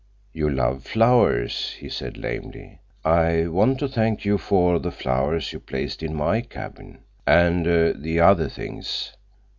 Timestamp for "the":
4.79-4.89, 7.67-8.19